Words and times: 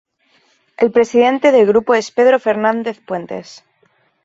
El 0.77 0.91
presidente 0.91 1.51
del 1.51 1.67
grupo 1.67 1.93
es 1.93 2.09
Pedro 2.09 2.39
Fernández 2.39 2.99
Puentes. 3.05 3.63